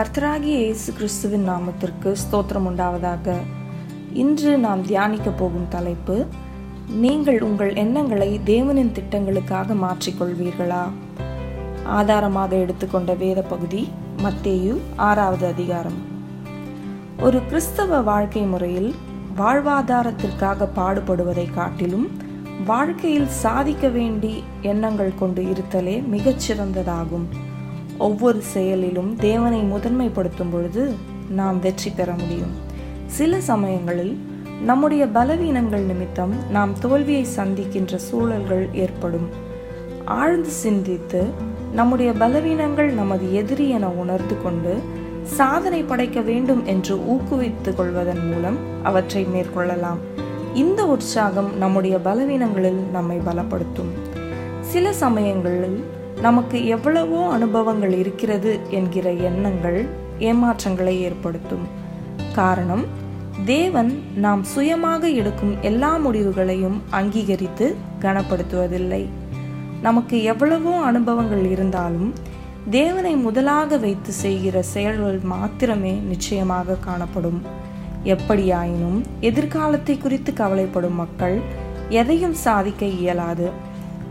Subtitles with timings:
[0.00, 3.32] கர்த்தராகிய இயேசு கிறிஸ்துவின் நாமத்திற்கு ஸ்தோத்திரம் உண்டாவதாக.
[4.12, 6.26] இன்று நாம் தியானிக்க போகும் தலைப்பு
[6.88, 10.88] நீங்கள் உங்கள் எண்ணங்களை தேவனின் திட்டங்களுக்காக மாற்றிக்கொள்வீர்களா?
[11.84, 15.98] ஆதாரமாக எடுத்துக்கொண்ட வேத பகுதி மத்தேயு ஆறாவது அதிகாரம்.
[17.18, 18.94] ஒரு கிறிஸ்தவ வாழ்க்கை முறையில்
[19.36, 22.10] வாழ்வாதாரத்திற்காக பாடுபடுவதை காட்டிலும்
[22.66, 27.28] வாழ்க்கையில் சாதிக்க வேண்டி எண்ணங்கள் கொண்டு இருத்தலே மிகச்சிறந்ததாகும்.
[28.00, 30.94] ஒவ்வொரு செயலிலும் தேவனை முதன்மைப்படுத்தும் பொழுது
[31.30, 32.54] நாம் வெற்றி பெற முடியும்.
[33.06, 34.14] சில சமயங்களில்
[34.64, 39.28] நம்முடைய பலவீனங்கள் நிமித்தம் நாம் தோல்வியை சந்திக்கின்ற சூழல்கள் ஏற்படும்.
[40.04, 41.24] ஆழ்ந்து சிந்தித்து
[41.72, 44.78] நம்முடைய பலவீனங்கள் நமது எதிரி என உணர்ந்து கொண்டு
[45.22, 50.00] சாதனை படைக்க வேண்டும் என்று ஊக்குவித்துக் கொள்வதன் மூலம் அவற்றை மேற்கொள்ளலாம்.
[50.54, 53.92] இந்த உற்சாகம் நம்முடைய பலவீனங்களில் நம்மை பலப்படுத்தும்.
[54.60, 55.80] சில சமயங்களில்
[56.20, 59.78] நமக்கு எவ்வளவோ அனுபவங்கள் இருக்கிறது என்கிற எண்ணங்கள்
[60.18, 61.66] ஏமாற்றங்களை ஏற்படுத்தும்.
[62.32, 62.82] காரணம்
[63.44, 69.02] தேவன் நாம் சுயமாக எடுக்கும் எல்லா முடிவுகளையும் அங்கீகரித்து கனப்படுத்துவதில்லை.
[69.82, 72.10] நமக்கு எவ்வளவோ அனுபவங்கள் இருந்தாலும்
[72.70, 77.40] தேவனை முதலாக வைத்து செய்கிற செயல்கள் மாத்திரமே நிச்சயமாக காணப்படும்.
[78.04, 81.36] எப்படியாயினும் எதிர்காலத்தை குறித்து கவலைப்படும் மக்கள்
[81.88, 83.48] எதையும் சாதிக்க இயலாது.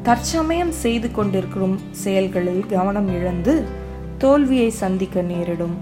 [0.10, 3.64] தற்சமயம் செய்து கொண்டிருக்கும் செயல்களில் கவனம் இழந்து
[4.18, 5.78] தோல்வியை சந்திக்க நேரிடும்.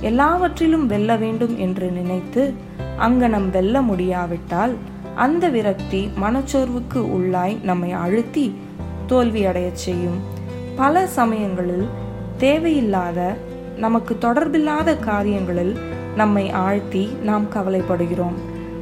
[0.00, 2.52] எல்லாவற்றிலும் வெல்ல வேண்டும் என்று நினைத்து
[2.98, 4.74] அங்கனம் வெல்ல முடியாவிட்டால்
[5.14, 8.54] அந்த விரக்தி மனச்சோர்வுக்கு உள்ளாய் நம்மை அழுத்தி
[9.08, 10.20] தோல்வியடையச் செய்யும்.
[10.76, 11.88] பல சமயங்களில்
[12.38, 13.36] தேவையில்லாத
[13.76, 15.78] நமக்கு தொடர்பில்லாத காரியங்களில்
[16.16, 18.38] நம்மை ஆழ்த்தி நாம் கவலைப்படுகிறோம்.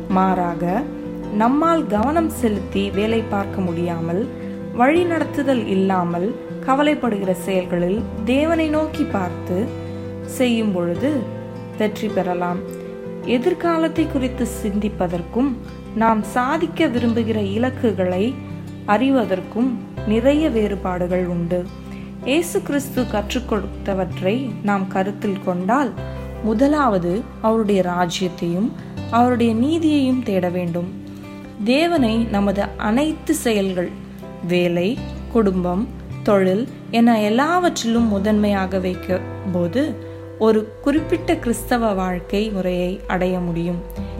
[0.08, 0.82] மாறாக
[1.32, 4.46] நம்மால் கவனம் செலுத்தி வேலை பார்க்க முடியாமல்
[4.78, 6.28] வழிநடத்துதல் இல்லாமல்
[6.66, 9.56] கவலைப்படுகிற செயல்களில் தேவனை நோக்கி பார்த்து
[10.36, 11.10] செய்யும் பொழுது
[11.78, 12.60] வெற்றி பெறலாம்.
[13.36, 15.50] எதிர்காலத்தை குறித்து சிந்திப்பதற்கும்
[15.94, 18.24] நாம் சாதிக்க விரும்புகிற இலக்குகளை
[18.86, 19.70] அறிவதற்கும்
[20.06, 21.60] நிறைய வேறுபாடுகள் உண்டு.
[22.24, 25.92] இயேசு கிறிஸ்து கற்றுக் கொடுத்தவற்றை நாம் கருத்தில் கொண்டால்
[26.42, 28.68] முதலாவது அவருடைய ராஜ்யத்தையும்
[29.10, 30.88] அவருடைய நீதியையும் தேட வேண்டும்.
[31.64, 33.90] தேவனை நமது அனைத்து செயல்கள்
[34.46, 34.98] வேலை
[35.32, 35.88] குடும்பம்
[36.22, 39.20] தொழில் என எல்லாவற்றிலும் முதன்மையாக வைக்க
[39.52, 39.94] போது
[40.38, 43.76] ஒரு குறிப்பிட்ட கிறிஸ்தவ வாழ்க்கை முறையை அடைய முடியும்.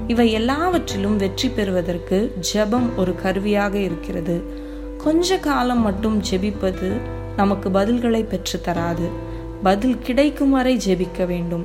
[0.07, 4.43] இவை எல்லாவற்றிலும் வெற்றி பெறுவதற்கு ஜெபம் ஒரு கருவியாக இருக்கிறது.
[4.97, 6.93] கொஞ்ச காலம் மட்டும் ஜெபிப்பது
[7.37, 9.09] நமக்கு பதில்களை பெற்றுத்தராது
[9.63, 11.65] பதில் கிடைக்கும் வரை ஜெபிக்க வேண்டும்.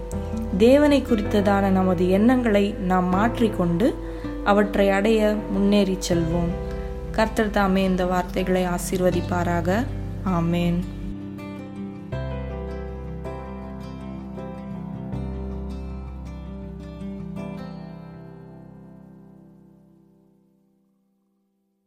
[0.58, 3.96] தேவனை குறித்ததான நமது எண்ணங்களை நாம் மாற்றிக்கொண்டு
[4.44, 6.73] அவற்றை அடைய முன்னேறி செல்வோம்.
[7.14, 9.86] கர்த்தர் தாமே இந்த வார்த்தைகளை ஆசீர்வதிப்பாராக.
[10.26, 10.80] ஆமேன்.